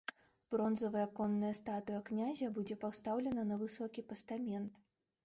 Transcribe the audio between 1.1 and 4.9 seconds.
конная статуя князя будзе пастаўлена на высокі пастамент.